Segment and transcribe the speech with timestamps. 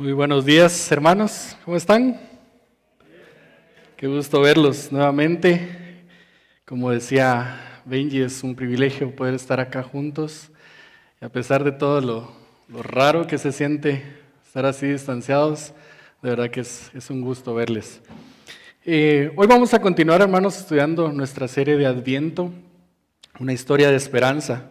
[0.00, 1.56] Muy buenos días, hermanos.
[1.64, 2.20] ¿Cómo están?
[3.96, 6.04] Qué gusto verlos nuevamente.
[6.64, 10.50] Como decía Benji, es un privilegio poder estar acá juntos.
[11.20, 12.32] Y a pesar de todo lo,
[12.80, 14.04] raro que se siente
[14.46, 15.72] estar así distanciados,
[16.22, 18.00] de verdad que es, un gusto verles.
[18.84, 22.52] Eh, hoy vamos a continuar, hermanos, estudiando nuestra serie de Adviento,
[23.40, 24.70] una historia de esperanza.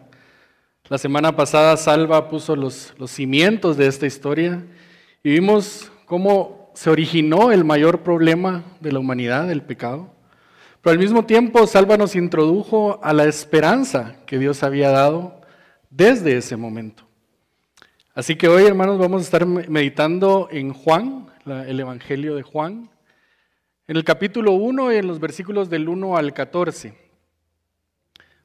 [0.88, 4.64] La semana pasada Salva puso los, los cimientos de esta historia
[5.22, 10.14] y vimos cómo se originó el mayor problema de la humanidad, el pecado.
[10.80, 15.40] Pero al mismo tiempo, Salva nos introdujo a la esperanza que Dios había dado
[15.90, 17.04] desde ese momento.
[18.14, 22.88] Así que hoy, hermanos, vamos a estar meditando en Juan, el Evangelio de Juan,
[23.88, 26.94] en el capítulo 1 y en los versículos del 1 al 14.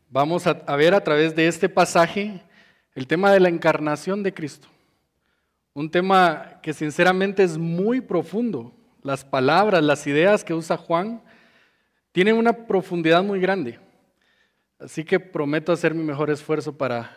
[0.10, 2.42] Vamos a ver a través de este pasaje
[2.96, 4.73] el tema de la encarnación de Cristo.
[5.76, 8.72] Un tema que sinceramente es muy profundo.
[9.02, 11.22] Las palabras, las ideas que usa Juan
[12.12, 13.80] tienen una profundidad muy grande.
[14.80, 17.16] Así que prometo hacer mi mejor esfuerzo para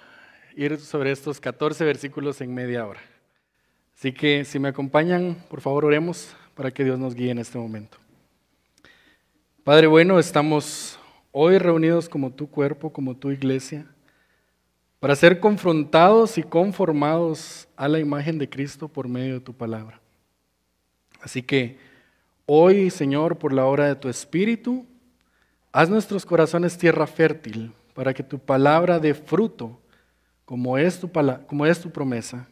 [0.56, 3.00] ir sobre estos 14 versículos en media hora.
[3.94, 7.58] Así que si me acompañan, por favor oremos para que Dios nos guíe en este
[7.58, 7.98] momento.
[9.64, 10.98] Padre bueno, estamos
[11.30, 13.86] hoy reunidos como tu cuerpo, como tu iglesia
[15.00, 20.00] para ser confrontados y conformados a la imagen de Cristo por medio de tu palabra.
[21.20, 21.78] Así que
[22.46, 24.86] hoy, Señor, por la obra de tu Espíritu,
[25.72, 29.80] haz nuestros corazones tierra fértil para que tu palabra dé fruto,
[30.44, 31.10] como es tu,
[31.46, 32.48] como es tu promesa,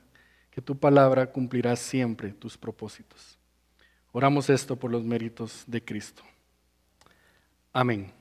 [0.51, 3.39] que tu palabra cumplirá siempre tus propósitos.
[4.13, 6.23] Oramos esto por los méritos de Cristo.
[7.73, 8.13] Amén.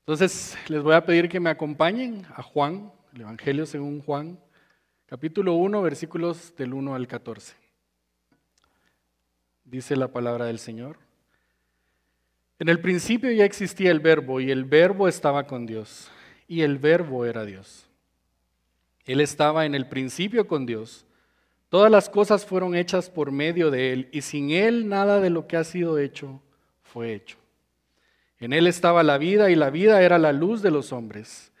[0.00, 4.38] Entonces, les voy a pedir que me acompañen a Juan el Evangelio según Juan,
[5.06, 7.54] capítulo 1, versículos del 1 al 14.
[9.64, 10.96] Dice la palabra del Señor.
[12.58, 16.10] En el principio ya existía el verbo y el verbo estaba con Dios
[16.48, 17.86] y el verbo era Dios.
[19.04, 21.04] Él estaba en el principio con Dios.
[21.68, 25.46] Todas las cosas fueron hechas por medio de Él y sin Él nada de lo
[25.46, 26.40] que ha sido hecho
[26.82, 27.36] fue hecho.
[28.38, 31.51] En Él estaba la vida y la vida era la luz de los hombres.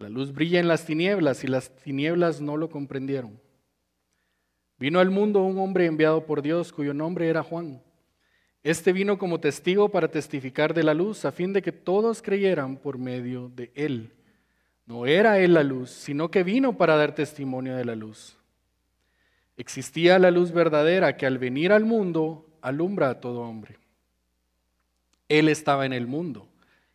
[0.00, 3.38] La luz brilla en las tinieblas y las tinieblas no lo comprendieron.
[4.78, 7.82] Vino al mundo un hombre enviado por Dios cuyo nombre era Juan.
[8.62, 12.78] Este vino como testigo para testificar de la luz, a fin de que todos creyeran
[12.78, 14.14] por medio de él.
[14.86, 18.38] No era él la luz, sino que vino para dar testimonio de la luz.
[19.58, 23.76] Existía la luz verdadera que al venir al mundo alumbra a todo hombre.
[25.28, 26.48] Él estaba en el mundo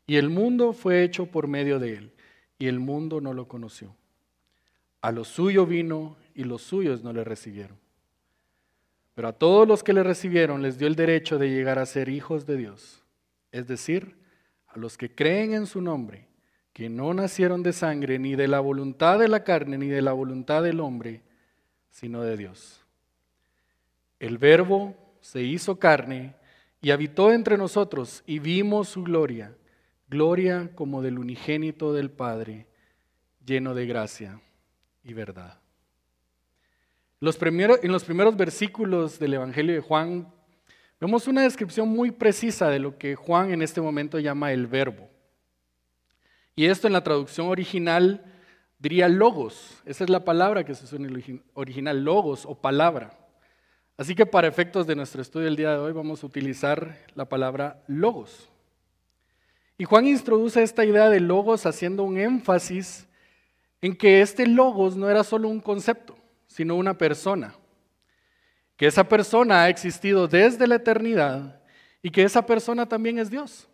[0.07, 2.14] y el mundo fue hecho por medio de él
[2.57, 3.95] y el mundo no lo conoció.
[5.01, 7.77] A lo suyo vino y los suyos no le recibieron.
[9.13, 12.09] Pero a todos los que le recibieron les dio el derecho de llegar a ser
[12.09, 13.03] hijos de Dios,
[13.51, 14.15] es decir,
[14.67, 16.27] a los que creen en su nombre,
[16.73, 20.11] que no nacieron de sangre, ni de la voluntad de la carne, ni de la
[20.11, 21.21] voluntad del hombre,
[21.89, 22.85] sino de Dios.
[24.19, 26.35] El verbo se hizo carne
[26.81, 29.55] y habitó entre nosotros y vimos su gloria
[30.07, 32.67] gloria como del unigénito del Padre,
[33.45, 34.41] lleno de gracia
[35.03, 35.59] y verdad.
[37.21, 40.31] En los primeros versículos del Evangelio de Juan
[40.99, 45.09] vemos una descripción muy precisa de lo que Juan en este momento llama el verbo.
[46.55, 48.23] Y esto en la traducción original
[48.79, 49.81] diría logos.
[49.85, 53.17] Esa es la palabra que se usa en el original, logos o palabra.
[53.97, 57.25] Así que para efectos de nuestro estudio el día de hoy vamos a utilizar la
[57.25, 58.49] palabra logos.
[59.77, 63.07] Y Juan introduce esta idea de logos haciendo un énfasis
[63.81, 67.53] en que este logos no era solo un concepto, sino una persona.
[68.77, 71.61] Que esa persona ha existido desde la eternidad
[72.01, 73.67] y que esa persona también es Dios.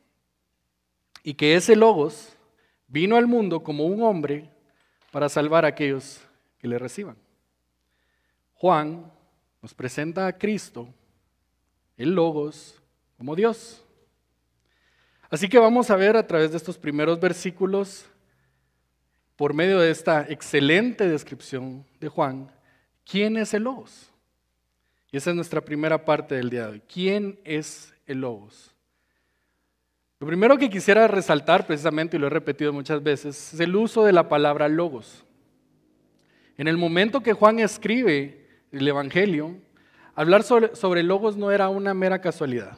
[1.23, 2.35] Y que ese logos
[2.87, 4.49] vino al mundo como un hombre
[5.11, 6.21] para salvar a aquellos
[6.57, 7.15] que le reciban.
[8.55, 9.11] Juan
[9.61, 10.87] nos presenta a Cristo,
[11.97, 12.81] el logos,
[13.17, 13.83] como Dios.
[15.31, 18.05] Así que vamos a ver a través de estos primeros versículos,
[19.37, 22.51] por medio de esta excelente descripción de Juan,
[23.09, 24.11] quién es el Logos.
[25.09, 26.81] Y esa es nuestra primera parte del día de hoy.
[26.81, 28.75] ¿Quién es el Logos?
[30.19, 34.03] Lo primero que quisiera resaltar precisamente, y lo he repetido muchas veces, es el uso
[34.03, 35.23] de la palabra Logos.
[36.57, 39.55] En el momento que Juan escribe el Evangelio,
[40.13, 42.77] hablar sobre, sobre Logos no era una mera casualidad.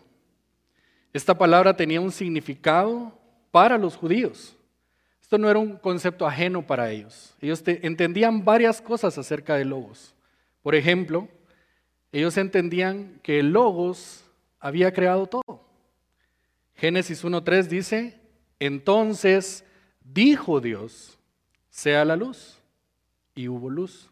[1.14, 3.18] Esta palabra tenía un significado
[3.52, 4.56] para los judíos.
[5.22, 7.36] Esto no era un concepto ajeno para ellos.
[7.40, 10.16] Ellos entendían varias cosas acerca de logos.
[10.64, 11.30] Por ejemplo,
[12.12, 14.26] ellos entendían que el logos
[14.60, 15.64] había creado todo.
[16.76, 18.20] Génesis 1.3 dice,
[18.60, 19.64] entonces
[20.04, 21.20] dijo Dios,
[21.70, 22.58] sea la luz,
[23.36, 24.10] y hubo luz.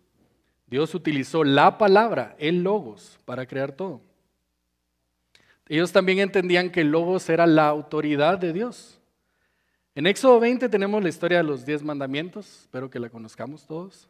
[0.68, 4.02] Dios utilizó la palabra, el logos, para crear todo.
[5.72, 9.00] Ellos también entendían que el logos era la autoridad de Dios.
[9.96, 14.10] En Éxodo 20 tenemos la historia de los diez mandamientos, espero que la conozcamos todos.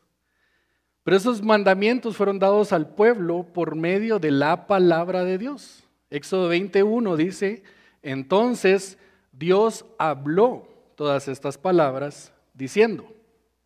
[1.03, 5.83] Pero esos mandamientos fueron dados al pueblo por medio de la palabra de Dios.
[6.09, 7.61] Éxodo 21 dice,
[8.01, 8.97] entonces
[9.31, 13.05] Dios habló todas estas palabras diciendo.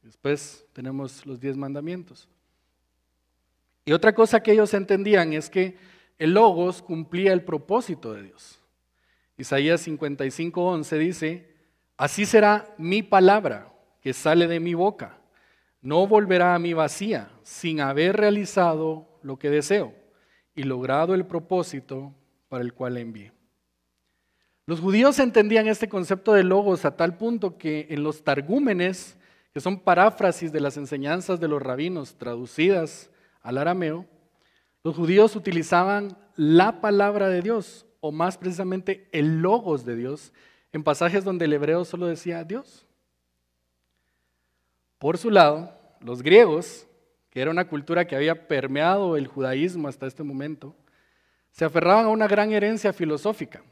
[0.01, 2.27] Después tenemos los diez mandamientos.
[3.85, 8.61] Y otra cosa que ellos entendían es que el logos cumplía el propósito de Dios.
[9.37, 11.55] Isaías 55:11 dice,
[11.97, 15.19] así será mi palabra que sale de mi boca.
[15.81, 19.93] No volverá a mí vacía sin haber realizado lo que deseo
[20.55, 22.13] y logrado el propósito
[22.47, 23.33] para el cual la envié.
[24.67, 29.17] Los judíos entendían este concepto de logos a tal punto que en los targúmenes,
[29.53, 34.07] que son paráfrasis de las enseñanzas de los rabinos traducidas al arameo,
[34.85, 40.31] los judíos utilizaban la palabra de Dios, o más precisamente el logos de Dios,
[40.73, 42.85] en pasajes donde el hebreo solo decía Dios.
[44.99, 46.85] Por su lado, los griegos,
[47.31, 50.75] que era una cultura que había permeado el judaísmo hasta este momento,
[51.49, 53.63] se aferraban a una gran herencia filosófica.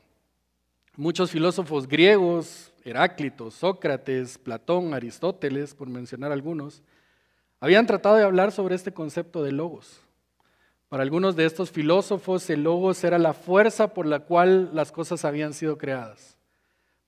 [0.95, 6.81] Muchos filósofos griegos, Heráclito, Sócrates, Platón, Aristóteles, por mencionar algunos,
[7.59, 10.03] habían tratado de hablar sobre este concepto de logos.
[10.93, 15.25] Para algunos de estos filósofos, el logos era la fuerza por la cual las cosas
[15.25, 16.37] habían sido creadas.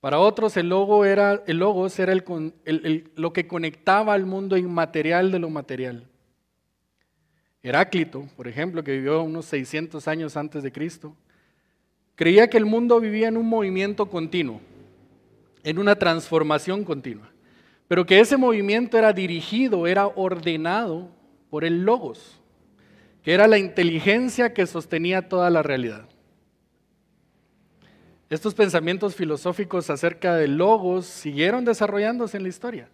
[0.00, 5.38] Para otros, el, logo era, el logos era lo que conectaba al mundo inmaterial de
[5.38, 6.08] lo material.
[7.62, 11.14] Heráclito, por ejemplo, que vivió unos 600 años antes de Cristo,
[12.16, 14.60] Creía que el mundo vivía en un movimiento continuo,
[15.62, 17.30] en una transformación continua,
[17.86, 21.08] pero que ese movimiento era dirigido, era ordenado
[21.50, 22.40] por el logos,
[23.32, 26.08] era la inteligencia que sostenía toda la realidad.
[28.30, 32.88] Estos pensamientos filosóficos acerca del logos siguieron desarrollándose en la historia,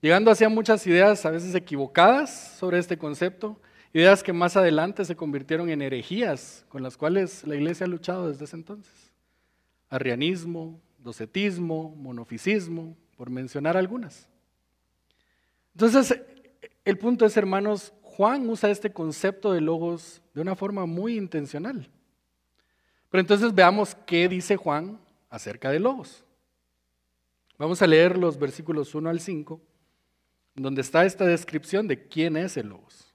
[0.00, 3.60] llegando hacia muchas ideas a veces equivocadas sobre este concepto,
[3.92, 8.28] Ideas que más adelante se convirtieron en herejías con las cuales la iglesia ha luchado
[8.28, 8.92] desde ese entonces.
[9.88, 14.28] Arrianismo, docetismo, monofisismo, por mencionar algunas.
[15.74, 16.20] Entonces,
[16.84, 21.88] el punto es, hermanos, Juan usa este concepto de logos de una forma muy intencional.
[23.08, 24.98] Pero entonces veamos qué dice Juan
[25.28, 26.24] acerca de logos.
[27.56, 29.60] Vamos a leer los versículos 1 al 5,
[30.56, 33.14] donde está esta descripción de quién es el logos.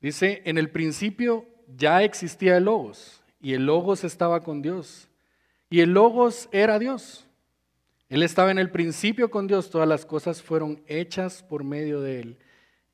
[0.00, 1.46] Dice, en el principio
[1.76, 5.08] ya existía el Logos y el Logos estaba con Dios
[5.70, 7.26] y el Logos era Dios.
[8.08, 12.20] Él estaba en el principio con Dios, todas las cosas fueron hechas por medio de
[12.20, 12.38] Él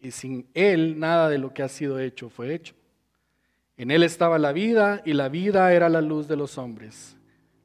[0.04, 2.74] y sin Él nada de lo que ha sido hecho fue hecho.
[3.76, 7.16] En Él estaba la vida y la vida era la luz de los hombres.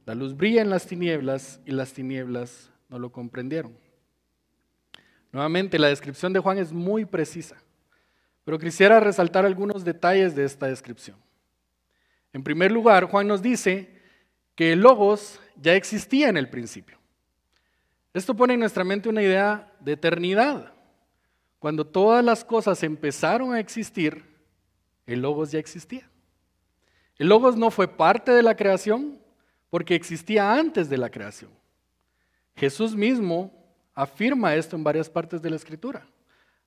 [0.06, 3.78] La luz brilla en las tinieblas y las tinieblas no lo comprendieron.
[5.32, 7.58] Nuevamente, la descripción de Juan es muy precisa.
[8.44, 11.18] Pero quisiera resaltar algunos detalles de esta descripción.
[12.34, 13.90] En primer lugar, Juan nos dice
[14.56, 16.98] que el logos ya existía en el principio.
[18.14, 20.74] Esto pone en nuestra mente una idea de eternidad.
[21.60, 24.24] Cuando todas las cosas empezaron a existir,
[25.06, 26.10] el logos ya existía.
[27.18, 29.20] El logos no fue parte de la creación
[29.70, 31.52] porque existía antes de la creación.
[32.56, 33.54] Jesús mismo
[33.94, 36.08] afirma esto en varias partes de la escritura.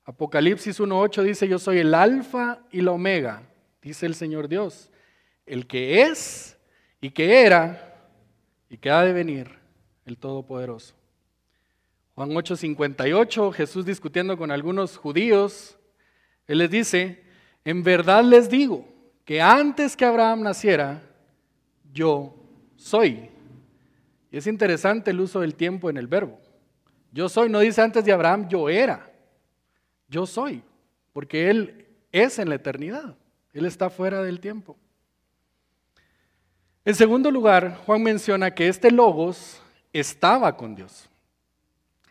[0.05, 3.41] Apocalipsis 1.8 dice, yo soy el alfa y la omega,
[3.81, 4.91] dice el Señor Dios,
[5.45, 6.57] el que es
[7.01, 8.09] y que era
[8.69, 9.49] y que ha de venir,
[10.05, 10.93] el Todopoderoso.
[12.15, 15.77] Juan 8:58, Jesús discutiendo con algunos judíos,
[16.45, 17.23] Él les dice,
[17.65, 18.87] en verdad les digo
[19.25, 21.01] que antes que Abraham naciera,
[21.91, 22.35] yo
[22.75, 23.29] soy.
[24.29, 26.39] Y es interesante el uso del tiempo en el verbo.
[27.11, 29.11] Yo soy, no dice antes de Abraham, yo era.
[30.07, 30.63] Yo soy,
[31.13, 33.15] porque Él es en la eternidad.
[33.53, 34.77] Él está fuera del tiempo.
[36.85, 39.61] En segundo lugar, Juan menciona que este logos
[39.93, 41.09] estaba con Dios.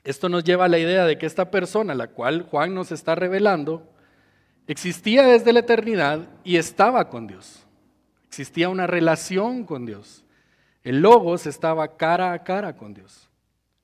[0.04, 3.14] Esto nos lleva a la idea de que esta persona, la cual Juan nos está
[3.14, 3.88] revelando,
[4.66, 7.64] existía desde la eternidad y estaba con Dios.
[8.28, 10.24] Existía una relación con Dios.
[10.82, 13.28] El logos estaba cara a cara con Dios,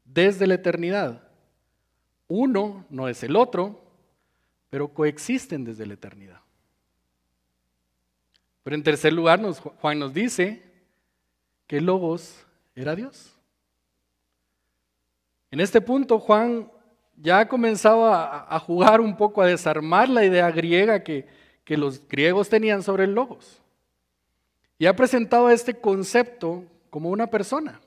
[0.05, 1.23] desde la eternidad.
[2.27, 3.85] Uno no es el otro,
[4.71, 6.41] pero coexisten desde la eternidad.
[8.65, 9.41] Pero en tercer lugar,
[9.81, 10.63] Juan nos dice
[11.67, 12.45] que Logos
[12.75, 13.38] era Dios.
[15.51, 16.71] En este punto, Juan
[17.17, 21.27] ya ha comenzado a, jugar un poco, a desarmar la idea griega que,
[21.65, 23.61] que los griegos tenían sobre el Logos.
[24.79, 27.81] Y ha presentado este concepto como una persona,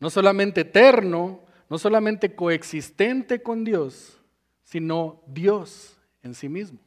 [0.00, 4.18] no solamente eterno, no solamente coexistente con Dios,
[4.64, 6.78] sino Dios en sí mismo.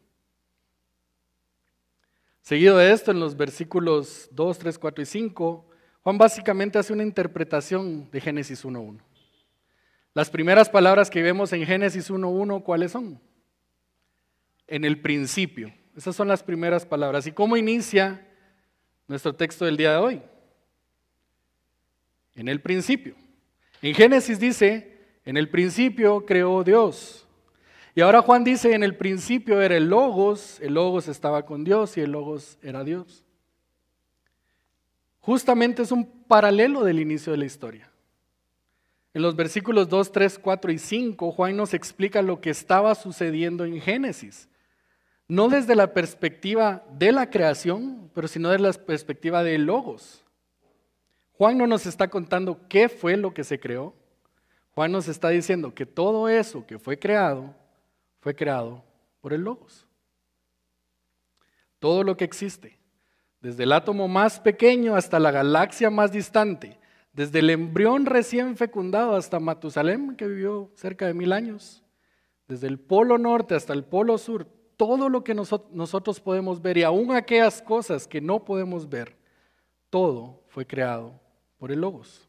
[2.42, 5.66] Seguido de esto, en los versículos 2, 3, 4 y 5,
[6.02, 9.00] Juan básicamente hace una interpretación de Génesis 1.1.
[10.14, 13.20] Las primeras palabras que vemos en Génesis 1.1, ¿cuáles son?
[14.68, 15.74] En el principio.
[15.96, 17.28] Esas son las primeras palabras.
[17.28, 18.28] ¿Y cómo inicia
[19.08, 20.22] nuestro texto del día de hoy?
[22.36, 23.16] En el principio.
[23.82, 27.28] En Génesis dice, en el principio creó Dios.
[27.96, 31.98] Y ahora Juan dice, en el principio era el Logos, el Logos estaba con Dios
[31.98, 33.26] y el Logos era Dios.
[35.20, 37.91] Justamente es un paralelo del inicio de la historia.
[39.14, 43.66] En los versículos 2, 3, 4 y 5, Juan nos explica lo que estaba sucediendo
[43.66, 44.50] en Génesis.
[45.28, 50.24] No desde la perspectiva de la creación, pero sino desde la perspectiva de Logos.
[51.34, 53.94] Juan no nos está contando qué fue lo que se creó.
[54.76, 57.56] Juan nos está diciendo que todo eso que fue creado
[58.20, 58.84] fue creado
[59.20, 59.88] por el Logos.
[61.80, 62.78] Todo lo que existe,
[63.42, 66.78] desde el átomo más pequeño hasta la galaxia más distante,
[67.14, 71.84] desde el embrión recién fecundado hasta Matusalem, que vivió cerca de mil años,
[72.48, 76.84] desde el polo norte hasta el polo sur, todo lo que nosotros podemos ver y
[76.84, 79.16] aún aquellas cosas que no podemos ver,
[79.90, 81.20] todo fue creado
[81.58, 82.28] por el Logos.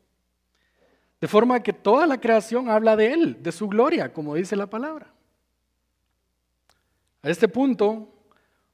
[1.20, 4.66] De forma que toda la creación habla de Él, de su gloria, como dice la
[4.66, 5.14] palabra.
[7.22, 8.11] A este punto,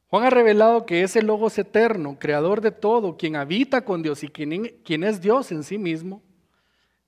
[0.08, 4.28] Juan ha revelado que ese Logos eterno, creador de todo, quien habita con Dios y
[4.28, 6.22] quien, es Dios en sí mismo,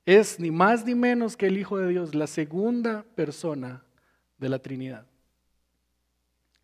[0.05, 3.83] es ni más ni menos que el Hijo de Dios, la segunda persona
[4.37, 5.07] de la Trinidad.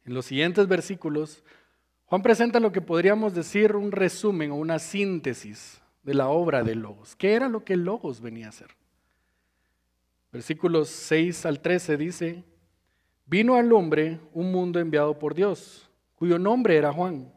[0.04, 1.42] En los siguientes versículos,
[2.04, 6.74] Juan presenta lo que podríamos decir un resumen o una síntesis de la obra de
[6.74, 7.16] Logos.
[7.16, 8.68] ¿Qué era lo que Logos venía a hacer?
[10.32, 12.44] Versículos 6 al 13 dice,
[13.24, 15.85] Vino al hombre un mundo enviado por Dios,
[16.16, 17.32] cuyo nombre era Juan.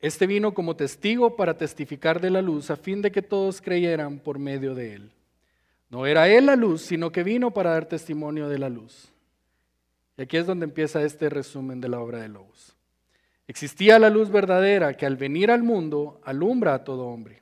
[0.00, 4.20] Este vino como testigo para testificar de la luz, a fin de que todos creyeran
[4.20, 5.10] por medio de él.
[5.90, 9.08] No era él la luz, sino que vino para dar testimonio de la luz.
[10.16, 12.76] Y aquí es donde empieza este resumen de la obra de Logos.
[13.46, 17.40] Existía la luz verdadera que al venir al mundo alumbra a todo hombre.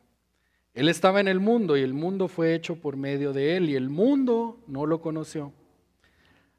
[0.72, 3.76] Él estaba en el mundo y el mundo fue hecho por medio de él y
[3.76, 5.52] el mundo no lo conoció.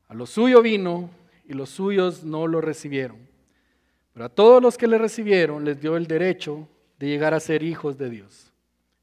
[0.09, 1.09] A lo suyo vino
[1.47, 3.17] y los suyos no lo recibieron.
[4.17, 7.61] Pero a todos los que le recibieron les dio el derecho de llegar a ser
[7.61, 8.51] hijos de Dios.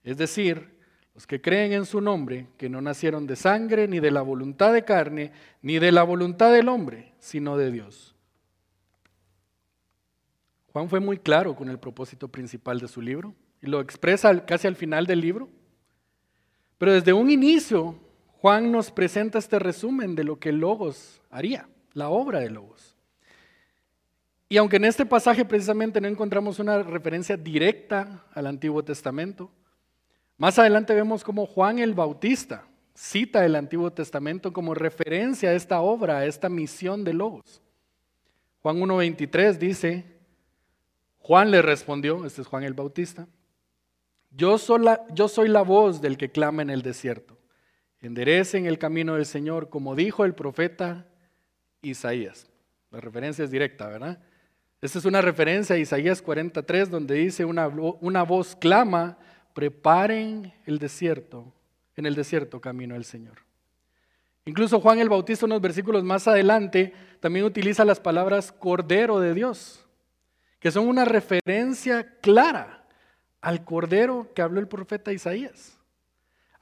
[0.03, 0.77] Es decir,
[1.15, 4.73] los que creen en su nombre, que no nacieron de sangre, ni de la voluntad
[4.73, 5.31] de carne,
[5.63, 8.17] ni de la voluntad del hombre, sino de Dios.
[10.73, 14.67] Juan fue muy claro con el propósito principal de su libro y lo expresa casi
[14.67, 15.49] al final del libro.
[16.77, 18.01] Pero desde un inicio
[18.41, 22.94] Juan nos presenta este resumen de lo que Logos haría, la obra de Logos.
[24.55, 29.51] Y aunque en este pasaje precisamente no encontramos una referencia directa al Antiguo Testamento,
[30.37, 35.81] más adelante vemos cómo Juan el Bautista cita el Antiguo Testamento como referencia a esta
[35.81, 37.63] obra, a esta misión de Logos.
[38.63, 40.05] Juan 1.23 dice,
[41.19, 43.27] Juan le respondió, este es Juan el Bautista,
[44.31, 44.57] yo
[45.15, 47.37] yo soy la voz del que clama en el desierto
[48.01, 51.09] enderecen el camino del Señor, como dijo el profeta
[51.83, 52.49] Isaías.
[52.93, 54.21] La referencia es directa, ¿verdad?
[54.85, 59.17] Esta es una referencia a Isaías 43, donde dice una, una voz clama,
[59.55, 61.51] preparen el desierto,
[61.97, 63.39] en el desierto camino del Señor.
[64.45, 69.87] Incluso Juan el Bautista, unos versículos más adelante, también utiliza las palabras Cordero de Dios,
[70.59, 72.85] que son una referencia clara
[73.41, 75.74] al Cordero que habló el profeta Isaías.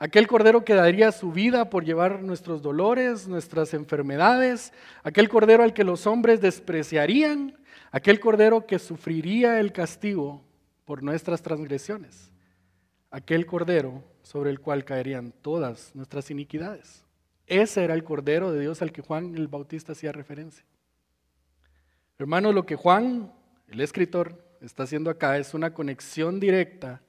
[0.02, 4.72] Aquel cordero que daría su vida por llevar nuestros dolores, nuestras enfermedades,
[5.04, 7.56] aquel cordero al que los hombres despreciarían,
[7.92, 10.42] aquel cordero que sufriría el castigo
[10.84, 12.32] por nuestras transgresiones,
[13.12, 17.04] aquel cordero sobre el cual caerían todas nuestras iniquidades.
[17.46, 20.64] Ese era el cordero de Dios al que Juan el Bautista hacía referencia.
[22.18, 23.32] Hermanos, lo que Juan,
[23.68, 27.02] el escritor, está haciendo acá es una conexión directa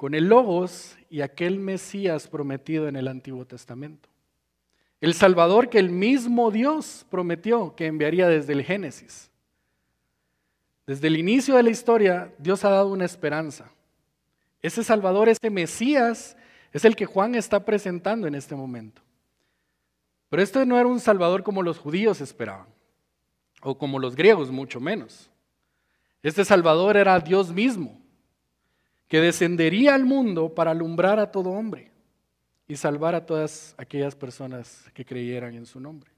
[0.00, 4.08] con el Logos y aquel Mesías prometido en el Antiguo Testamento.
[4.98, 9.30] El Salvador que el mismo Dios prometió que enviaría desde el Génesis.
[10.86, 13.70] Desde el inicio de la historia, Dios ha dado una esperanza.
[14.62, 16.34] Ese Salvador, ese Mesías,
[16.72, 19.02] es el que Juan está presentando en este momento.
[20.30, 22.68] Pero este no era un Salvador como los judíos esperaban,
[23.60, 25.28] o como los griegos, mucho menos.
[26.22, 27.99] Este Salvador era Dios mismo,
[29.10, 31.90] que descendería al mundo para alumbrar a todo hombre
[32.68, 36.12] y salvar a todas aquellas personas que creyeran en su nombre.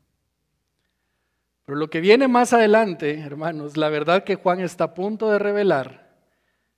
[1.64, 5.38] Pero lo que viene más adelante, hermanos, la verdad que Juan está a punto de
[5.38, 6.12] revelar,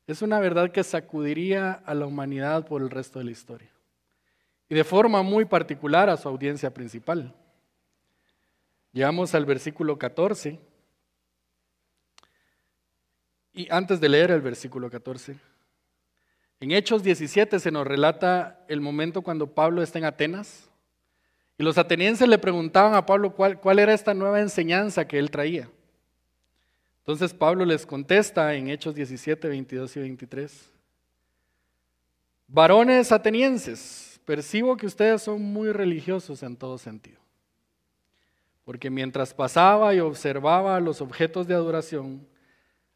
[0.06, 3.72] es una verdad que sacudiría a la humanidad por el resto de la historia.
[4.68, 7.34] Y de forma muy particular a su audiencia principal.
[8.92, 10.60] Llegamos al versículo 14.
[13.52, 15.53] Y antes de leer el versículo 14,
[16.64, 20.70] en Hechos 17 se nos relata el momento cuando Pablo está en Atenas
[21.58, 25.30] y los atenienses le preguntaban a Pablo cuál, cuál era esta nueva enseñanza que él
[25.30, 25.68] traía.
[27.00, 30.70] Entonces Pablo les contesta en Hechos 17, 22 y 23.
[32.48, 37.20] Varones atenienses, percibo que ustedes son muy religiosos en todo sentido.
[38.64, 42.26] Porque mientras pasaba y observaba los objetos de adoración,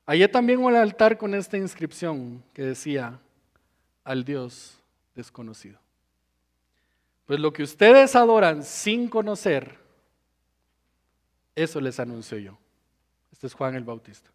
[0.06, 3.20] hallé también un altar con esta inscripción que decía,
[4.08, 4.78] al Dios
[5.14, 5.78] desconocido.
[7.26, 9.76] Pues lo que ustedes adoran sin conocer,
[11.54, 12.56] eso les anuncio yo.
[13.30, 14.30] Este es Juan el Bautista.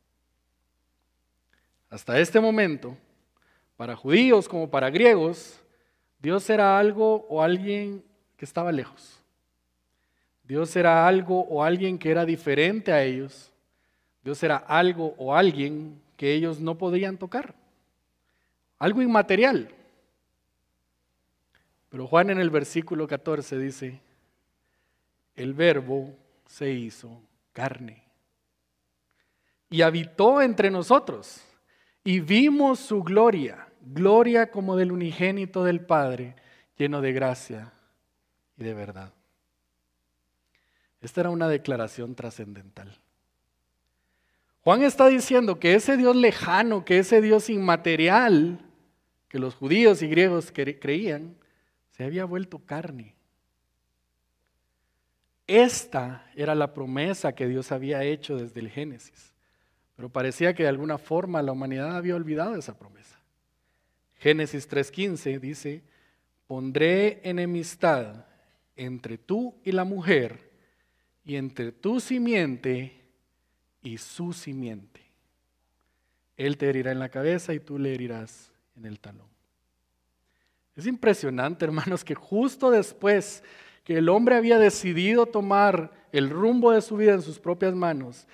[1.89, 2.95] Hasta este momento,
[3.75, 5.59] para judíos como para griegos,
[6.19, 8.03] Dios era algo o alguien
[8.37, 9.19] que estaba lejos.
[10.43, 13.51] Dios era algo o alguien que era diferente a ellos.
[14.23, 17.55] Dios era algo o alguien que ellos no podían tocar.
[18.79, 19.73] Algo inmaterial.
[21.89, 24.01] Pero Juan en el versículo 14 dice,
[25.35, 26.15] el verbo
[26.47, 27.21] se hizo
[27.53, 28.03] carne
[29.69, 31.43] y habitó entre nosotros
[32.03, 36.35] y vimos su gloria, gloria como del unigénito del Padre,
[36.77, 37.73] lleno de gracia
[38.57, 39.11] y de verdad.
[41.01, 42.97] Esta era una declaración trascendental.
[44.63, 48.59] Juan está diciendo que ese Dios lejano, que ese Dios inmaterial,
[49.33, 51.35] que los judíos y griegos creían,
[51.89, 53.15] se había vuelto carne.
[55.47, 59.33] Esta era la promesa que Dios había hecho desde el Génesis,
[59.95, 63.19] pero parecía que de alguna forma la humanidad había olvidado esa promesa.
[64.19, 65.81] Génesis 3.15 dice,
[66.45, 68.27] pondré enemistad
[68.75, 70.51] entre tú y la mujer,
[71.25, 73.01] y entre tu simiente
[73.81, 75.01] y su simiente.
[76.37, 79.27] Él te herirá en la cabeza y tú le herirás en el talón.
[80.75, 83.43] Es impresionante, hermanos, que justo después
[83.83, 88.27] que el hombre había decidido tomar el rumbo de su vida en sus propias manos,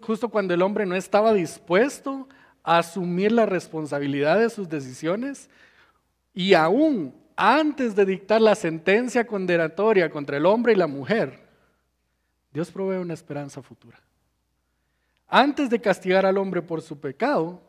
[0.00, 2.28] justo cuando el hombre no estaba dispuesto
[2.62, 5.48] a asumir la responsabilidad de sus decisiones,
[6.34, 11.46] y aún antes de dictar la sentencia condenatoria contra el hombre y la mujer,
[12.52, 14.00] Dios provee una esperanza futura.
[15.28, 17.62] Antes de castigar al hombre por su pecado,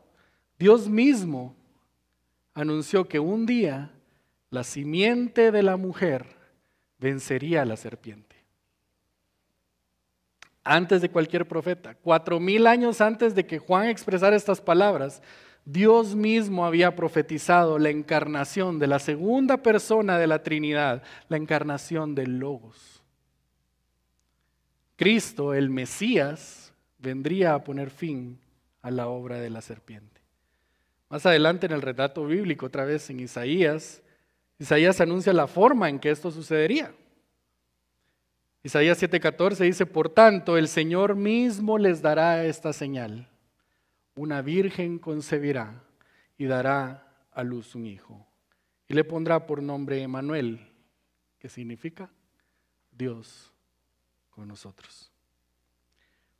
[0.58, 1.54] Dios mismo
[2.60, 3.90] anunció que un día
[4.50, 6.26] la simiente de la mujer
[6.98, 8.36] vencería a la serpiente.
[10.62, 15.22] Antes de cualquier profeta, cuatro mil años antes de que Juan expresara estas palabras,
[15.64, 22.14] Dios mismo había profetizado la encarnación de la segunda persona de la Trinidad, la encarnación
[22.14, 23.02] del Logos.
[24.96, 28.38] Cristo, el Mesías, vendría a poner fin
[28.82, 30.19] a la obra de la serpiente.
[31.10, 34.00] Más adelante en el relato bíblico, otra vez en Isaías,
[34.60, 36.94] Isaías anuncia la forma en que esto sucedería.
[38.62, 43.28] Isaías 7:14 dice, por tanto, el Señor mismo les dará esta señal.
[44.14, 45.82] Una virgen concebirá
[46.38, 48.24] y dará a luz un hijo.
[48.86, 50.60] Y le pondrá por nombre Emanuel,
[51.40, 52.08] que significa
[52.92, 53.52] Dios
[54.30, 55.10] con nosotros.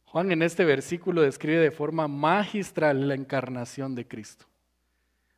[0.04, 4.49] Juan en este versículo describe de forma magistral la encarnación de Cristo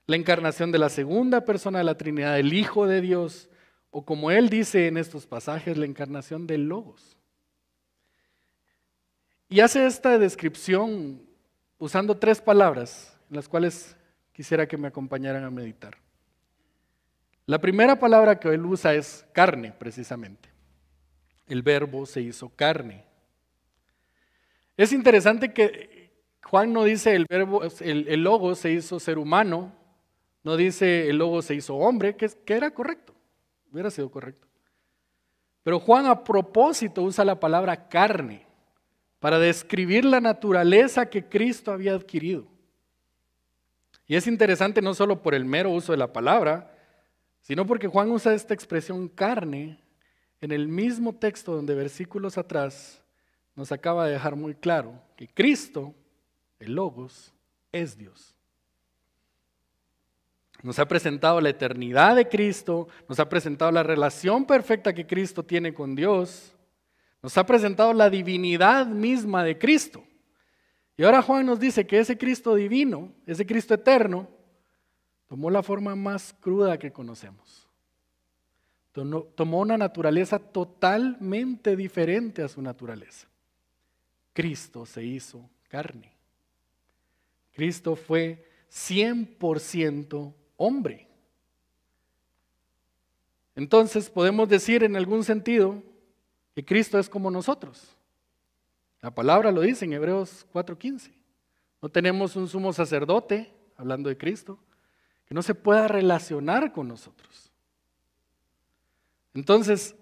[0.07, 3.49] la encarnación de la segunda persona de la Trinidad, el Hijo de Dios,
[3.91, 7.17] o como él dice en estos pasajes, la encarnación del Logos.
[9.49, 11.23] Y hace esta descripción
[11.79, 13.97] usando tres palabras, las cuales
[14.33, 15.99] quisiera que me acompañaran a meditar.
[17.45, 20.49] La primera palabra que él usa es carne, precisamente.
[21.47, 23.05] El verbo se hizo carne.
[24.77, 26.13] Es interesante que
[26.45, 29.73] Juan no dice el verbo, el, el logo se hizo ser humano,
[30.45, 33.15] no dice el lobo se hizo hombre, que, que era correcto,
[33.71, 34.49] hubiera sido correcto.
[35.63, 38.47] Pero Juan a propósito usa la palabra carne
[39.21, 42.47] para describir la naturaleza que Cristo había adquirido.
[44.07, 46.77] Y es interesante no solo por el mero uso de la palabra,
[47.41, 49.79] sino porque Juan usa esta expresión carne
[50.41, 53.01] en el mismo texto donde versículos atrás
[53.55, 55.95] nos acaba de dejar muy claro que Cristo,
[56.59, 57.33] el Logos,
[57.71, 58.32] es Dios.
[60.63, 65.45] Nos ha presentado la eternidad de Cristo, nos ha presentado la relación perfecta que Cristo
[65.45, 66.55] tiene con Dios,
[67.21, 70.05] nos ha presentado la divinidad misma de Cristo.
[70.97, 74.29] Y ahora Juan nos dice que ese Cristo divino, ese Cristo eterno,
[75.27, 77.67] tomó la forma más cruda que conocemos.
[78.93, 83.27] Tomó una naturaleza totalmente diferente a su naturaleza.
[84.33, 86.13] Cristo se hizo carne.
[87.53, 91.09] Cristo fue 100% hombre.
[93.55, 95.83] Entonces podemos decir en algún sentido
[96.55, 97.97] que Cristo es como nosotros.
[99.01, 101.13] La palabra lo dice en Hebreos 4:15.
[101.81, 104.59] No tenemos un sumo sacerdote, hablando de Cristo,
[105.27, 107.51] que no se pueda relacionar con nosotros.
[109.35, 109.97] Entonces,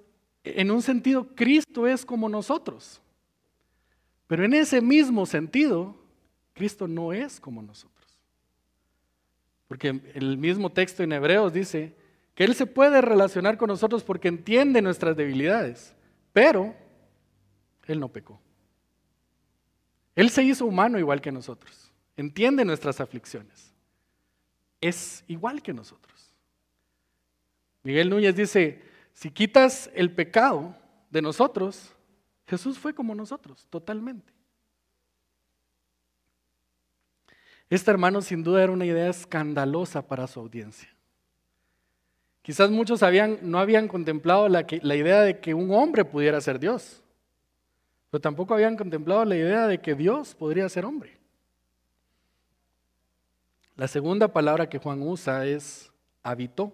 [0.45, 3.01] en un sentido, Cristo es como nosotros.
[4.27, 5.97] Pero en ese mismo sentido,
[6.53, 8.00] Cristo no es como nosotros.
[9.71, 11.95] Porque el mismo texto en Hebreos dice
[12.35, 15.95] que Él se puede relacionar con nosotros porque entiende nuestras debilidades,
[16.33, 16.75] pero
[17.87, 18.41] Él no pecó.
[20.17, 23.73] Él se hizo humano igual que nosotros, entiende nuestras aflicciones,
[24.81, 26.35] es igual que nosotros.
[27.85, 30.75] Miguel Núñez dice, si quitas el pecado
[31.11, 31.95] de nosotros,
[32.49, 34.33] Jesús fue como nosotros, totalmente.
[37.71, 40.89] Esta hermano sin duda era una idea escandalosa para su audiencia.
[42.43, 43.01] Quizás muchos
[43.43, 47.01] no habían contemplado la, la idea de que un hombre pudiera ser Dios,
[48.11, 51.17] pero tampoco habían contemplado la idea de que Dios podría ser hombre.
[53.77, 55.93] La segunda palabra que Juan usa es
[56.25, 56.73] habitó.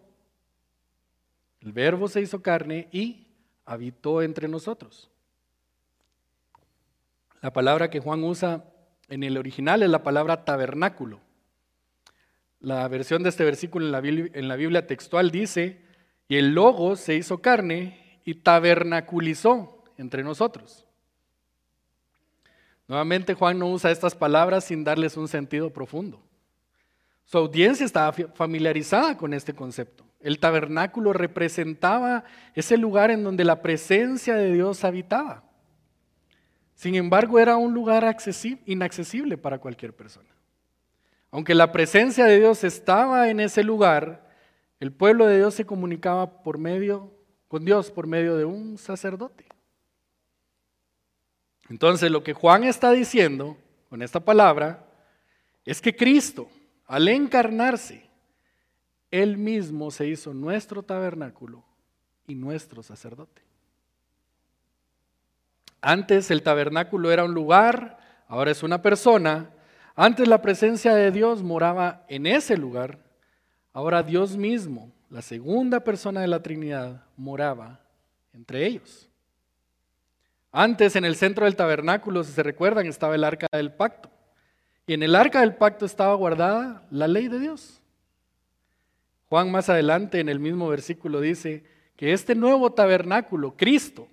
[1.61, 3.27] El verbo se hizo carne y
[3.67, 5.11] habitó entre nosotros.
[7.43, 8.65] La palabra que Juan usa
[9.09, 11.21] en el original es la palabra tabernáculo.
[12.61, 13.93] La versión de este versículo en
[14.49, 15.83] la, Biblia, textual dice,
[16.29, 20.87] y el logo se hizo carne y tabernaculizó entre nosotros.
[22.89, 26.21] Nuevamente Juan no usa estas palabras sin darles un sentido profundo.
[27.25, 30.05] Su audiencia estaba familiarizada con este concepto.
[30.21, 35.45] El tabernáculo representaba ese lugar en donde la presencia de Dios habitaba.
[36.77, 38.17] Sin embargo, era un lugar
[38.67, 40.29] inaccesible para cualquier persona.
[41.33, 44.31] Aunque la presencia de Dios estaba en ese lugar,
[44.79, 47.17] el pueblo de Dios se comunicaba por medio
[47.49, 49.47] con Dios por medio de un sacerdote.
[51.69, 53.57] Entonces, lo que Juan está diciendo
[53.89, 54.87] con esta palabra
[55.65, 56.49] es que Cristo,
[56.87, 58.09] al encarnarse,
[59.11, 61.65] él mismo se hizo nuestro tabernáculo
[62.27, 63.46] y nuestro sacerdote.
[65.87, 69.51] Antes el tabernáculo era un lugar, ahora es una persona.
[69.95, 72.99] Antes la presencia de Dios moraba en ese lugar,
[73.73, 77.79] ahora Dios mismo, la segunda persona de la Trinidad, moraba
[78.33, 79.09] entre ellos.
[80.51, 84.11] Antes en el centro del tabernáculo, si se recuerdan, estaba el arca del pacto.
[84.89, 87.81] Y en el arca del pacto estaba guardada la ley de Dios.
[89.29, 91.63] Juan más adelante en el mismo versículo dice
[91.95, 94.09] que este nuevo tabernáculo, Cristo,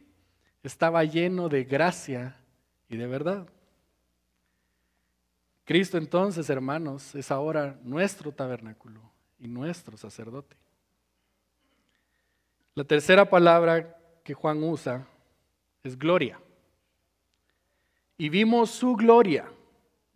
[0.64, 2.36] estaba lleno de gracia
[2.90, 3.48] y de verdad.
[5.66, 9.02] Cristo entonces, hermanos, es ahora nuestro tabernáculo
[9.40, 10.56] y nuestro sacerdote.
[12.76, 15.06] La tercera palabra que Juan usa
[15.84, 16.40] es gloria.
[18.18, 19.52] Y vimos su gloria,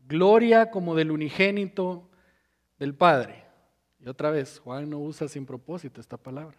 [0.07, 2.09] gloria como del unigénito
[2.79, 3.45] del Padre.
[3.99, 6.57] Y otra vez, Juan no usa sin propósito esta palabra.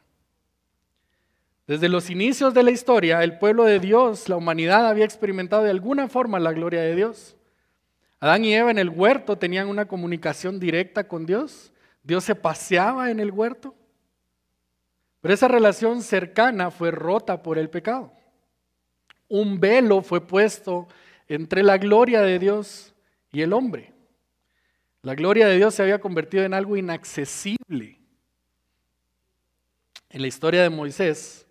[1.69, 5.71] Desde los inicios de la historia, el pueblo de Dios, la humanidad había experimentado de
[5.71, 7.37] alguna forma la gloria de Dios.
[8.21, 11.71] Adán y Eva en el huerto tenían una comunicación directa con Dios.
[12.03, 13.75] Dios se paseaba en el huerto.
[15.21, 18.15] Pero esa relación cercana fue rota por el pecado.
[19.29, 20.89] Un velo fue puesto
[21.29, 22.95] entre la gloria de Dios
[23.31, 23.93] y el hombre.
[25.03, 28.01] La gloria de Dios se había convertido en algo inaccesible.
[30.09, 31.45] En la historia de Moisés,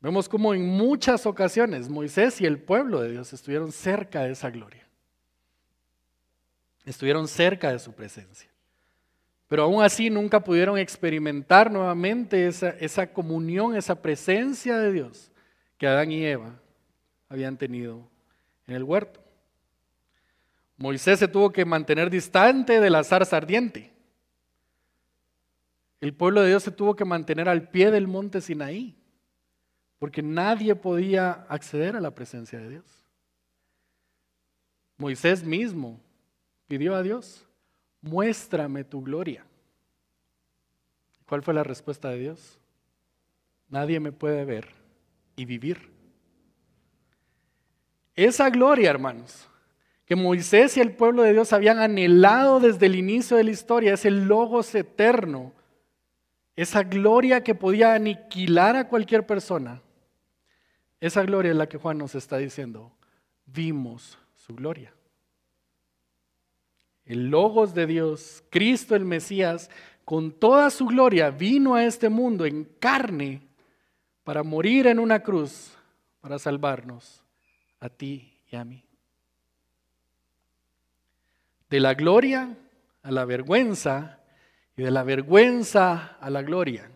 [0.00, 4.50] Vemos como en muchas ocasiones Moisés y el pueblo de Dios estuvieron cerca de esa
[4.50, 4.86] gloria.
[6.84, 8.48] Estuvieron cerca de su presencia.
[9.48, 15.30] Pero aún así nunca pudieron experimentar nuevamente esa, esa comunión, esa presencia de Dios
[15.78, 16.60] que Adán y Eva
[17.28, 18.08] habían tenido
[18.66, 19.20] en el huerto.
[20.76, 23.92] Moisés se tuvo que mantener distante de la zarza ardiente.
[26.00, 28.97] El pueblo de Dios se tuvo que mantener al pie del monte Sinaí,
[29.98, 32.84] porque nadie podía acceder a la presencia de Dios.
[34.96, 36.00] Moisés mismo
[36.66, 37.46] pidió a Dios,
[38.00, 39.44] muéstrame tu gloria.
[41.26, 42.58] ¿Cuál fue la respuesta de Dios?
[43.68, 44.68] Nadie me puede ver
[45.36, 45.90] y vivir.
[48.16, 49.48] Esa gloria, hermanos,
[50.04, 53.94] que Moisés y el pueblo de Dios habían anhelado desde el inicio de la historia,
[53.94, 55.52] es el logos eterno,
[56.56, 59.82] esa gloria que podía aniquilar a cualquier persona.
[61.00, 62.92] Esa gloria es la que Juan nos está diciendo.
[63.46, 64.92] Vimos su gloria.
[67.04, 69.70] El logos de Dios, Cristo el Mesías,
[70.04, 73.42] con toda su gloria, vino a este mundo en carne
[74.24, 75.72] para morir en una cruz,
[76.20, 77.22] para salvarnos
[77.80, 78.84] a ti y a mí.
[81.70, 82.56] De la gloria
[83.02, 84.20] a la vergüenza
[84.76, 86.90] y de la vergüenza a la gloria.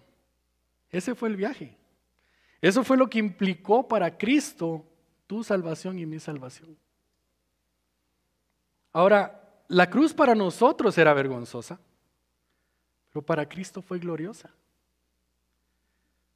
[0.91, 1.77] Ese fue el viaje.
[2.62, 4.87] Eso fue lo que implicó para Cristo
[5.27, 6.79] tu salvación y mi salvación.
[8.92, 11.81] Ahora, la cruz para nosotros era vergonzosa,
[13.12, 14.48] pero para Cristo fue gloriosa.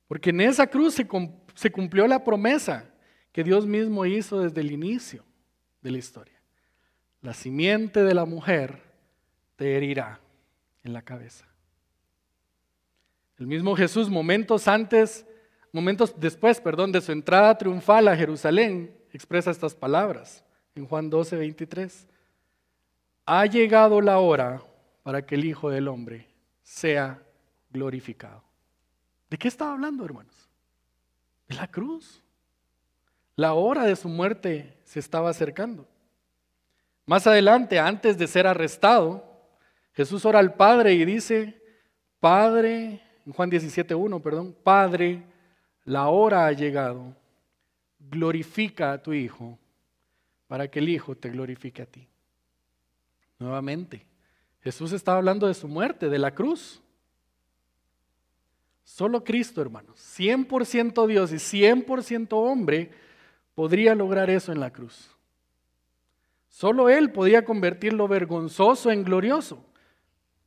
[0.08, 1.06] Porque en esa cruz se,
[1.54, 2.90] se cumplió la promesa
[3.30, 5.24] que Dios mismo hizo desde el inicio
[5.80, 6.40] de la historia.
[7.22, 8.82] La simiente de la mujer
[9.54, 10.20] te herirá
[10.82, 11.46] en la cabeza.
[13.38, 15.26] El mismo Jesús, momentos antes,
[15.76, 20.42] momentos después, perdón, de su entrada triunfal a Jerusalén, expresa estas palabras
[20.74, 22.08] en Juan 12, 23.
[23.26, 24.62] Ha llegado la hora
[25.02, 26.28] para que el Hijo del Hombre
[26.62, 27.22] sea
[27.68, 28.42] glorificado.
[29.28, 30.48] ¿De qué estaba hablando, hermanos?
[31.46, 32.22] De la cruz.
[33.34, 35.86] La hora de su muerte se estaba acercando.
[37.04, 39.22] Más adelante, antes de ser arrestado,
[39.92, 41.62] Jesús ora al Padre y dice,
[42.18, 45.35] Padre, en Juan 17.1, perdón, Padre,
[45.86, 47.14] la hora ha llegado,
[48.10, 49.58] glorifica a tu Hijo
[50.48, 52.06] para que el Hijo te glorifique a ti.
[53.38, 54.04] Nuevamente,
[54.62, 56.82] Jesús estaba hablando de su muerte, de la cruz.
[58.82, 62.90] Solo Cristo, hermanos, 100% Dios y 100% hombre,
[63.54, 65.10] podría lograr eso en la cruz.
[66.48, 69.64] Solo Él podía convertir lo vergonzoso en glorioso,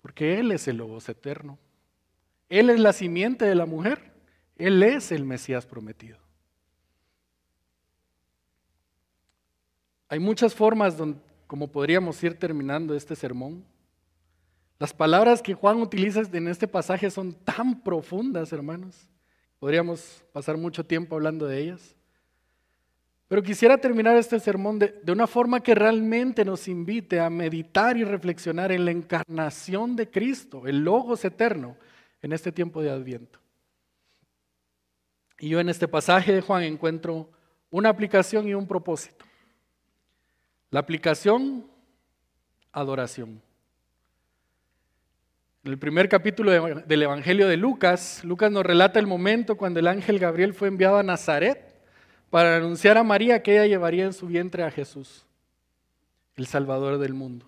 [0.02, 1.58] porque Él es el Logos eterno.
[2.50, 4.09] Él es la simiente de la mujer.
[4.60, 6.18] Él es el Mesías prometido.
[10.10, 10.96] Hay muchas formas
[11.48, 13.64] como podríamos ir terminando este sermón.
[14.78, 19.10] Las palabras que Juan utiliza en este pasaje son tan profundas, hermanos.
[19.60, 21.96] Podríamos pasar mucho tiempo hablando de ellas.
[23.30, 28.04] Pero quisiera terminar este sermón de, una forma que realmente nos invite a meditar y
[28.04, 31.78] reflexionar en la encarnación de Cristo, el Logos eterno,
[32.22, 33.39] en este tiempo de Adviento.
[35.40, 37.30] Y yo en este pasaje de Juan encuentro
[37.72, 39.26] una aplicación y un propósito.
[40.70, 41.66] La aplicación,
[42.72, 43.42] adoración.
[45.64, 46.52] En el primer capítulo
[46.86, 50.98] del Evangelio de Lucas, Lucas nos relata el momento cuando el ángel Gabriel fue enviado
[50.98, 51.76] a Nazaret
[52.30, 55.26] para anunciar a María que ella llevaría en su vientre a Jesús,
[56.36, 57.46] el Salvador del mundo.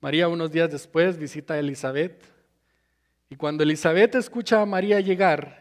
[0.00, 2.24] María unos días después visita a Elizabeth
[3.28, 5.59] y cuando Elizabeth escucha a María llegar,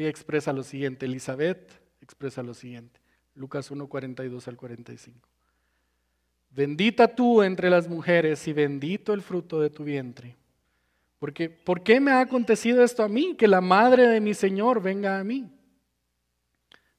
[0.00, 3.00] ella expresa lo siguiente, Elizabeth expresa lo siguiente,
[3.34, 5.28] Lucas 1, 42 al 45.
[6.50, 10.36] Bendita tú entre las mujeres y bendito el fruto de tu vientre.
[11.18, 13.34] Porque, ¿por qué me ha acontecido esto a mí?
[13.36, 15.50] Que la madre de mi Señor venga a mí.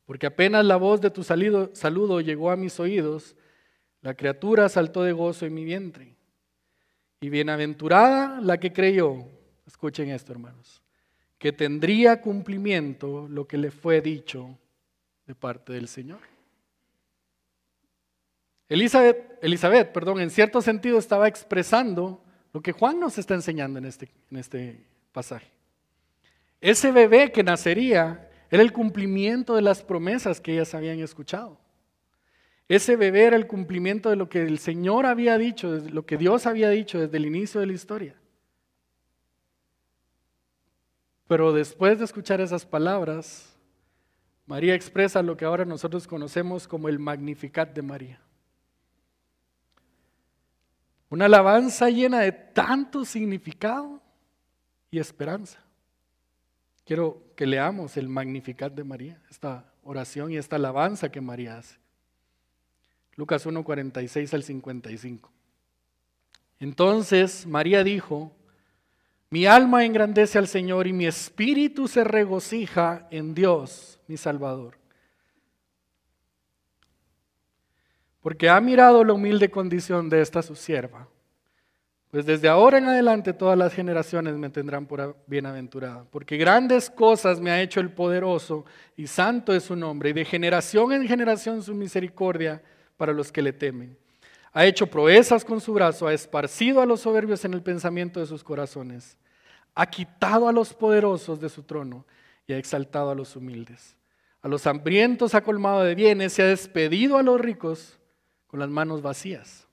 [0.06, 3.36] Porque apenas la voz de tu saludo llegó a mis oídos,
[4.02, 6.16] la criatura saltó de gozo en mi vientre.
[7.22, 9.26] Y bienaventurada la que creyó,
[9.68, 10.79] escuchen esto hermanos,
[11.40, 14.58] que tendría cumplimiento lo que le fue dicho
[15.26, 16.20] de parte del Señor.
[18.68, 22.22] Elizabeth, Elizabeth perdón, en cierto sentido estaba expresando
[22.54, 25.50] lo que Juan nos está enseñando en este, en este pasaje.
[26.62, 31.58] Ese bebé que nacería era el cumplimiento de las promesas que ellas habían escuchado.
[32.68, 36.18] Ese bebé era el cumplimiento de lo que el Señor había dicho, de lo que
[36.18, 38.19] Dios había dicho desde el inicio de la historia.
[41.30, 43.56] Pero después de escuchar esas palabras,
[44.48, 48.20] María expresa lo que ahora nosotros conocemos como el Magnificat de María.
[51.08, 54.02] Una alabanza llena de tanto significado
[54.90, 55.60] y esperanza.
[56.84, 61.78] Quiero que leamos el Magnificat de María, esta oración y esta alabanza que María hace.
[63.16, 65.32] Lucas 1, 46 al 55.
[66.60, 68.32] Entonces María dijo,
[69.30, 74.78] mi alma engrandece al Señor y mi espíritu se regocija en Dios, mi Salvador.
[78.22, 81.08] Porque ha mirado la humilde condición de esta su sierva.
[82.12, 87.40] Pues desde ahora en adelante todas las generaciones me tendrán por bienaventurada, porque grandes cosas
[87.40, 88.66] me ha hecho el poderoso
[88.98, 92.64] y santo es su nombre, y de generación en generación su misericordia
[92.98, 93.96] para los que le temen.
[94.52, 98.26] Ha hecho proezas con su brazo, ha esparcido a los soberbios en el pensamiento de
[98.26, 99.18] sus corazones,
[99.76, 102.06] ha quitado a los poderosos de su trono
[102.48, 103.96] y ha exaltado a los humildes.
[104.42, 108.00] A los hambrientos ha colmado de bienes y ha despedido a los ricos
[108.48, 109.68] con las manos vacías.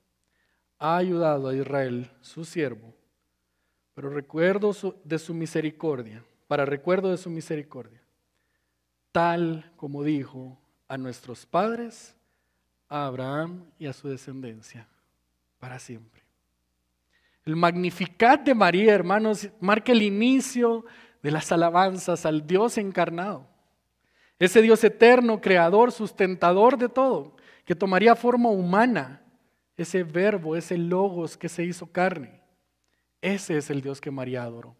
[0.78, 2.94] Ha ayudado a Israel, su siervo,
[3.94, 8.02] pero recuerdo de su misericordia, para recuerdo de su misericordia,
[9.10, 12.14] tal como dijo a nuestros padres
[12.88, 14.86] a Abraham y a su descendencia
[15.58, 16.22] para siempre.
[17.44, 20.84] El Magnificat de María, hermanos, marca el inicio
[21.22, 23.46] de las alabanzas al Dios encarnado.
[24.38, 29.22] Ese Dios eterno, creador, sustentador de todo, que tomaría forma humana,
[29.76, 32.40] ese verbo, ese logos que se hizo carne.
[33.20, 34.76] Ese es el Dios que María adoró.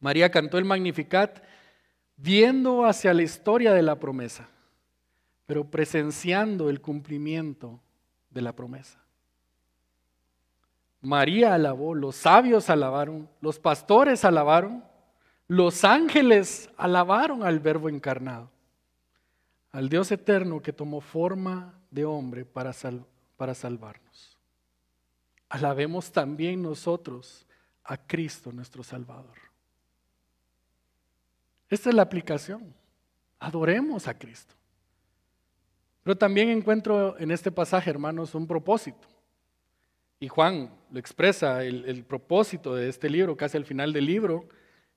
[0.00, 1.42] María cantó el Magnificat
[2.16, 4.48] viendo hacia la historia de la promesa
[5.46, 7.80] pero presenciando el cumplimiento
[8.30, 8.98] de la promesa.
[11.00, 14.82] María alabó, los sabios alabaron, los pastores alabaron,
[15.46, 18.50] los ángeles alabaron al Verbo encarnado,
[19.70, 22.72] al Dios eterno que tomó forma de hombre para,
[23.36, 24.38] para salvarnos.
[25.50, 27.46] Alabemos también nosotros
[27.84, 29.36] a Cristo nuestro Salvador.
[31.68, 32.74] Esta es la aplicación.
[33.38, 34.54] Adoremos a Cristo.
[36.04, 39.08] Pero también encuentro en este pasaje, hermanos, un propósito.
[40.20, 44.46] Y Juan lo expresa, el, propósito de este libro, casi al final del libro,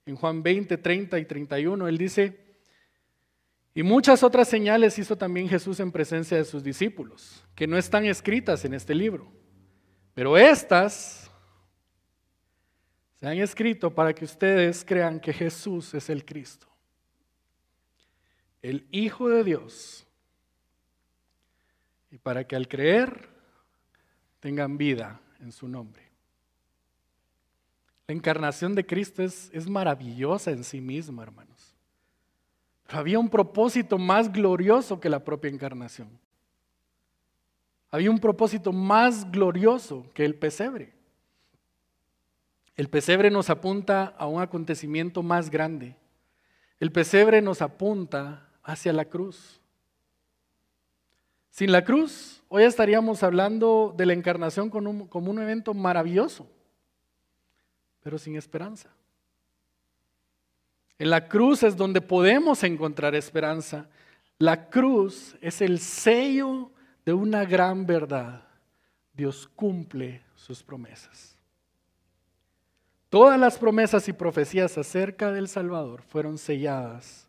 [0.05, 2.45] en Juan 20, 30 y 31, él dice,
[3.73, 8.05] y muchas otras señales hizo también Jesús en presencia de sus discípulos, que no están
[8.05, 9.31] escritas en este libro.
[10.13, 11.31] Pero estas
[13.15, 16.67] se han escrito para que ustedes crean que Jesús es el Cristo,
[18.61, 20.06] el Hijo de Dios
[22.11, 23.29] y para que al creer
[24.39, 26.03] tengan vida en su nombre.
[28.07, 31.75] La encarnación de Cristo es, es maravillosa en sí misma, hermanos.
[32.85, 36.09] Pero había un propósito más glorioso que la propia encarnación.
[37.91, 40.93] Había un propósito más glorioso que el pesebre.
[42.77, 45.95] El pesebre nos apunta a un acontecimiento más grande.
[46.79, 49.59] El pesebre nos apunta hacia la cruz.
[51.57, 56.47] Sin la cruz, hoy estaríamos hablando de la encarnación como un, evento maravilloso,
[58.03, 58.91] pero sin esperanza.
[60.99, 63.89] En la cruz es donde podemos encontrar esperanza.
[64.37, 66.69] La cruz es el sello
[67.03, 68.43] de una gran verdad.
[69.11, 71.39] Dios cumple sus promesas.
[73.09, 77.27] Todas las promesas y profecías acerca del Salvador fueron selladas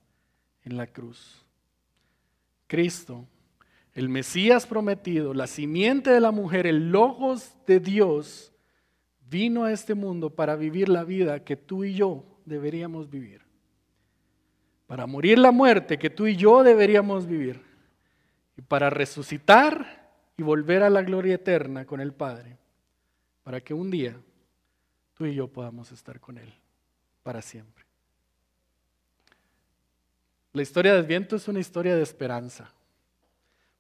[0.64, 1.46] en la cruz.
[2.66, 3.24] Cristo
[3.98, 8.52] el Mesías prometido, la simiente de la mujer, el logos de Dios,
[9.28, 13.42] vino a este mundo para vivir la vida que tú y yo deberíamos vivir.
[14.86, 17.60] Para morir la muerte que tú y yo deberíamos vivir.
[18.56, 22.56] Y para resucitar y volver a la gloria eterna con el Padre.
[23.42, 24.14] Para que un día
[25.14, 26.54] tú y yo podamos estar con Él
[27.24, 27.84] para siempre.
[30.52, 32.72] La historia del viento es una historia de esperanza.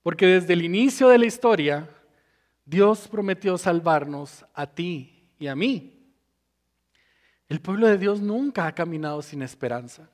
[0.02, 1.88] Porque desde el inicio de la historia,
[2.64, 5.94] Dios prometió salvarnos a ti y a mí.
[7.48, 10.10] El pueblo de Dios nunca ha caminado sin esperanza.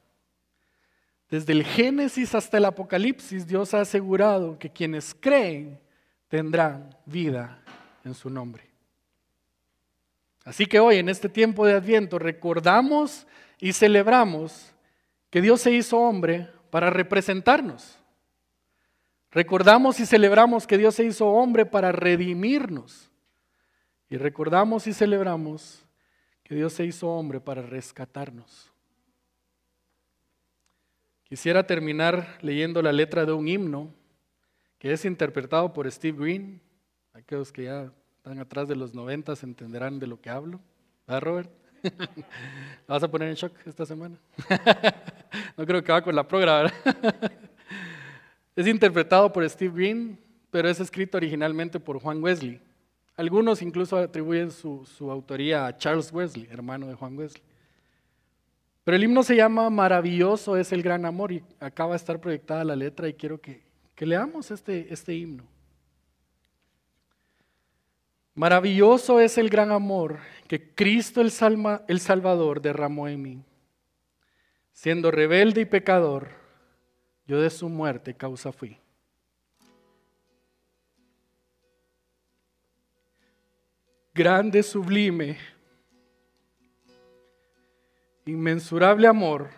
[1.29, 5.81] Desde el Génesis hasta el Apocalipsis, Dios ha asegurado que quienes creen
[6.29, 7.61] tendrán vida
[8.05, 8.71] en su nombre.
[10.45, 13.27] Así que hoy, en este tiempo de Adviento, recordamos
[13.59, 14.73] y celebramos
[15.31, 17.99] que Dios se hizo hombre para representarnos.
[19.35, 23.11] Recordamos y celebramos que Dios se hizo hombre para redimirnos.
[24.09, 25.85] Y recordamos y celebramos
[26.45, 28.71] que Dios se hizo hombre para rescatarnos.
[31.25, 33.93] Quisiera terminar leyendo la letra de un himno
[34.79, 36.61] que es interpretado por Steve Green.
[37.13, 40.61] Aquellos que ya están atrás de los noventas entenderán de lo que hablo.
[41.09, 41.51] ¿Verdad, Robert?
[42.87, 44.17] ¿La vas a poner en shock esta semana?
[45.57, 47.33] no creo que va con la progra, ¿verdad?
[48.57, 50.19] Es interpretado por Steve Green,
[50.51, 52.61] pero es escrito originalmente por Juan Wesley.
[53.17, 57.43] Algunos incluso atribuyen su, su autoría a Charles Wesley, hermano de Juan Wesley.
[58.85, 62.65] Pero el himno se llama Maravilloso es el gran amor y acaba de estar proyectada
[62.65, 63.63] la letra y quiero que,
[63.95, 65.45] que leamos este, este himno.
[68.35, 73.43] Maravilloso es el gran amor que Cristo el, Salma, el Salvador derramó en mí.
[74.73, 76.44] Siendo rebelde y pecador,
[77.27, 78.79] yo de su muerte causa fui.
[84.15, 85.37] Grande, sublime,
[88.27, 89.51] inmensurable amor,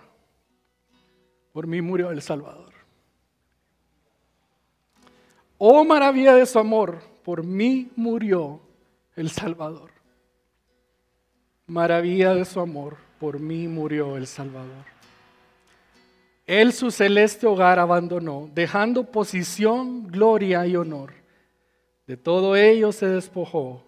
[1.53, 2.73] por mí murió el Salvador.
[5.59, 8.61] Oh maravilla de su amor, por mí murió
[9.15, 9.91] el Salvador.
[11.67, 14.96] Maravilla de su amor, por mí murió el Salvador.
[16.47, 21.13] Él su celeste hogar abandonó, dejando posición, gloria y honor.
[22.07, 23.83] De todo ello se despojó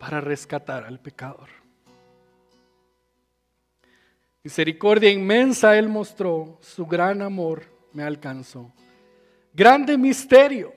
[0.00, 1.48] para rescatar al pecador.
[4.42, 7.62] Misericordia inmensa Él mostró, su gran amor
[7.92, 8.72] me alcanzó.
[9.52, 10.72] Grande misterio.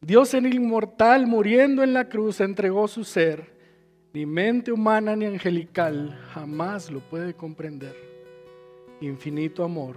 [0.00, 3.52] Dios en inmortal, muriendo en la cruz, entregó su ser.
[4.12, 8.13] Ni mente humana ni angelical jamás lo puede comprender.
[9.06, 9.96] Infinito amor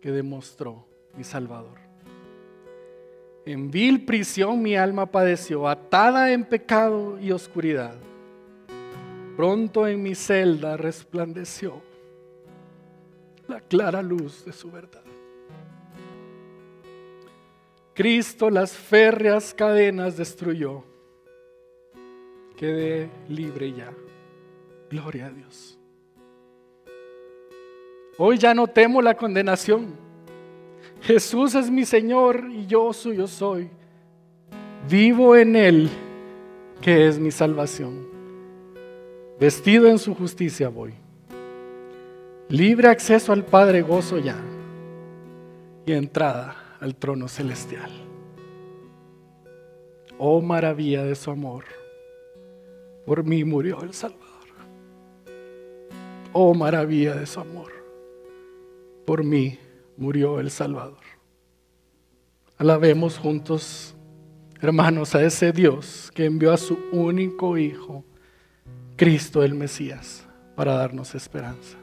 [0.00, 0.84] que demostró
[1.16, 1.78] mi Salvador.
[3.44, 7.96] En vil prisión mi alma padeció, atada en pecado y oscuridad.
[9.36, 11.82] Pronto en mi celda resplandeció
[13.48, 15.02] la clara luz de su verdad.
[17.94, 20.84] Cristo las férreas cadenas destruyó.
[22.56, 23.92] Quedé libre ya.
[24.88, 25.78] Gloria a Dios.
[28.18, 29.94] Hoy ya no temo la condenación.
[31.00, 33.70] Jesús es mi Señor y yo suyo soy.
[34.88, 35.90] Vivo en Él,
[36.80, 38.06] que es mi salvación.
[39.40, 40.94] Vestido en su justicia voy.
[42.48, 44.36] Libre acceso al Padre gozo ya.
[45.86, 47.90] Y entrada al trono celestial.
[50.18, 51.64] Oh maravilla de su amor,
[53.04, 54.28] por mí murió el Salvador.
[56.32, 57.71] Oh maravilla de su amor,
[59.06, 59.58] por mí
[59.96, 61.00] murió el Salvador.
[62.56, 63.94] Alabemos juntos,
[64.60, 68.04] hermanos, a ese Dios que envió a su único Hijo,
[68.96, 71.81] Cristo el Mesías, para darnos esperanza.